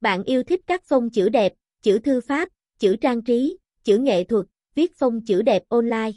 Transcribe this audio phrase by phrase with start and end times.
[0.00, 1.52] Bạn yêu thích các phông chữ đẹp,
[1.82, 2.48] chữ thư pháp,
[2.78, 6.10] chữ trang trí, chữ nghệ thuật, viết phông chữ đẹp online.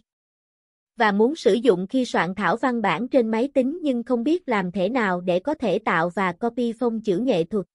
[0.96, 4.50] Và muốn sử dụng khi soạn thảo văn bản trên máy tính nhưng không biết
[4.50, 7.66] làm thế nào để có thể tạo và copy phông chữ nghệ thuật.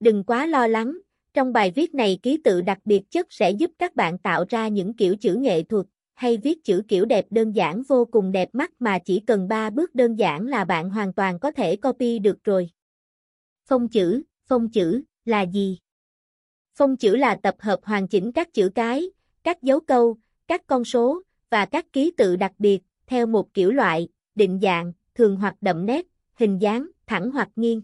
[0.00, 0.98] Đừng quá lo lắng,
[1.34, 4.68] trong bài viết này ký tự đặc biệt chất sẽ giúp các bạn tạo ra
[4.68, 8.48] những kiểu chữ nghệ thuật, hay viết chữ kiểu đẹp đơn giản vô cùng đẹp
[8.52, 12.18] mắt mà chỉ cần 3 bước đơn giản là bạn hoàn toàn có thể copy
[12.18, 12.70] được rồi.
[13.66, 15.78] Phông chữ, phông chữ, là gì?
[16.74, 19.10] Phông chữ là tập hợp hoàn chỉnh các chữ cái,
[19.42, 20.16] các dấu câu,
[20.46, 24.92] các con số, và các ký tự đặc biệt, theo một kiểu loại, định dạng,
[25.14, 27.82] thường hoặc đậm nét, hình dáng, thẳng hoặc nghiêng.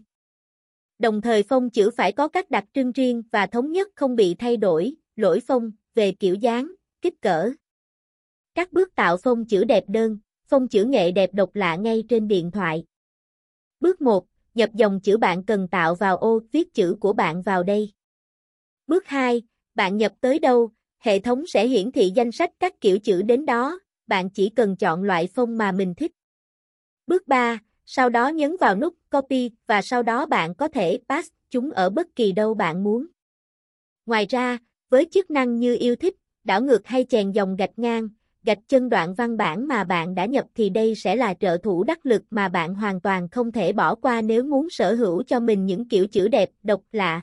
[0.99, 4.35] Đồng thời phông chữ phải có các đặc trưng riêng và thống nhất không bị
[4.35, 7.51] thay đổi, lỗi phông, về kiểu dáng, kích cỡ.
[8.55, 10.17] Các bước tạo phông chữ đẹp đơn,
[10.47, 12.85] phông chữ nghệ đẹp độc lạ ngay trên điện thoại.
[13.79, 14.25] Bước 1,
[14.57, 17.93] nhập dòng chữ bạn cần tạo vào ô viết chữ của bạn vào đây.
[18.87, 19.41] Bước 2,
[19.75, 23.45] bạn nhập tới đâu, hệ thống sẽ hiển thị danh sách các kiểu chữ đến
[23.45, 26.11] đó, bạn chỉ cần chọn loại phông mà mình thích.
[27.07, 31.35] Bước 3, sau đó nhấn vào nút Copy và sau đó bạn có thể paste
[31.49, 33.07] chúng ở bất kỳ đâu bạn muốn.
[34.05, 34.57] Ngoài ra,
[34.89, 38.09] với chức năng như yêu thích, đảo ngược hay chèn dòng gạch ngang,
[38.47, 41.83] gạch chân đoạn văn bản mà bạn đã nhập thì đây sẽ là trợ thủ
[41.83, 45.39] đắc lực mà bạn hoàn toàn không thể bỏ qua nếu muốn sở hữu cho
[45.39, 47.21] mình những kiểu chữ đẹp, độc lạ.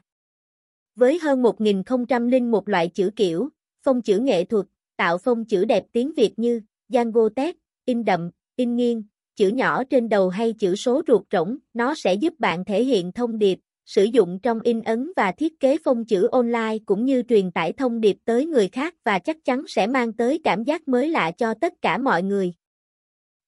[0.97, 3.49] Với hơn 1001 loại chữ kiểu,
[3.83, 4.67] phông chữ nghệ thuật,
[4.97, 9.03] tạo phông chữ đẹp tiếng Việt như Django tét, in đậm, in nghiêng,
[9.37, 13.13] chữ nhỏ trên đầu hay chữ số ruột rỗng, nó sẽ giúp bạn thể hiện
[13.13, 17.23] thông điệp, sử dụng trong in ấn và thiết kế phông chữ online cũng như
[17.29, 20.89] truyền tải thông điệp tới người khác và chắc chắn sẽ mang tới cảm giác
[20.89, 22.53] mới lạ cho tất cả mọi người.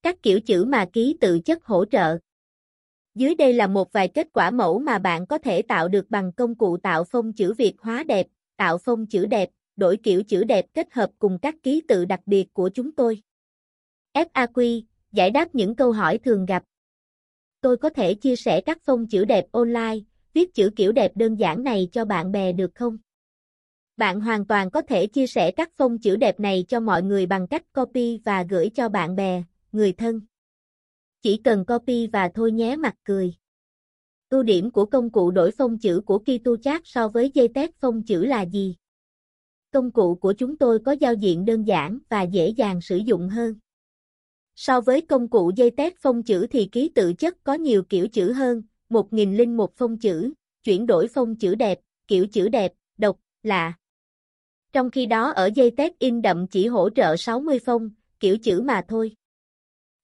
[0.02, 2.18] Các kiểu chữ mà ký tự chất hỗ trợ
[3.14, 6.32] Dưới đây là một vài kết quả mẫu mà bạn có thể tạo được bằng
[6.32, 10.44] công cụ tạo phông chữ Việt hóa đẹp, tạo phông chữ đẹp, đổi kiểu chữ
[10.44, 13.22] đẹp kết hợp cùng các ký tự đặc biệt của chúng tôi.
[14.14, 14.82] FAQ,
[15.12, 16.62] giải đáp những câu hỏi thường gặp.
[17.60, 19.96] Tôi có thể chia sẻ các phông chữ đẹp online,
[20.36, 22.98] viết chữ kiểu đẹp đơn giản này cho bạn bè được không?
[23.96, 27.26] Bạn hoàn toàn có thể chia sẻ các phông chữ đẹp này cho mọi người
[27.26, 29.42] bằng cách copy và gửi cho bạn bè,
[29.72, 30.20] người thân.
[31.22, 33.34] Chỉ cần copy và thôi nhé mặt cười.
[34.30, 38.02] Ưu điểm của công cụ đổi phông chữ của KitoChat so với dây test phông
[38.02, 38.76] chữ là gì?
[39.70, 43.28] Công cụ của chúng tôi có giao diện đơn giản và dễ dàng sử dụng
[43.28, 43.54] hơn.
[44.56, 48.08] So với công cụ dây test phông chữ thì ký tự chất có nhiều kiểu
[48.08, 50.32] chữ hơn, 1001 phông chữ,
[50.64, 53.72] chuyển đổi phông chữ đẹp, kiểu chữ đẹp, độc, lạ.
[54.72, 58.60] Trong khi đó ở dây test in đậm chỉ hỗ trợ 60 phông, kiểu chữ
[58.60, 59.16] mà thôi.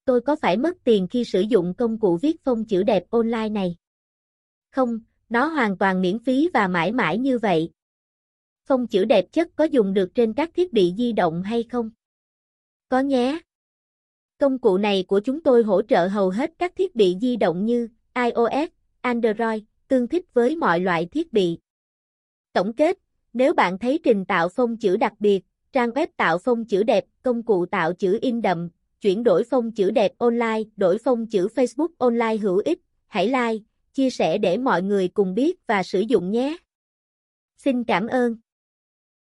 [0.05, 3.49] Tôi có phải mất tiền khi sử dụng công cụ viết phông chữ đẹp online
[3.49, 3.77] này?
[4.71, 7.71] Không, nó hoàn toàn miễn phí và mãi mãi như vậy.
[8.67, 11.91] Phông chữ đẹp chất có dùng được trên các thiết bị di động hay không?
[12.89, 13.41] Có nhé.
[14.39, 17.67] Công cụ này của chúng tôi hỗ trợ hầu hết các thiết bị di động
[17.67, 21.59] như iOS, Android, tương thích với mọi loại thiết bị.
[22.53, 22.99] Tổng kết,
[23.33, 27.05] nếu bạn thấy trình tạo phông chữ đặc biệt, trang web tạo phông chữ đẹp,
[27.23, 28.69] công cụ tạo chữ in đậm,
[29.01, 33.65] chuyển đổi phông chữ đẹp online, đổi phông chữ Facebook online hữu ích, hãy like,
[33.93, 36.57] chia sẻ để mọi người cùng biết và sử dụng nhé.
[37.57, 38.37] Xin cảm ơn.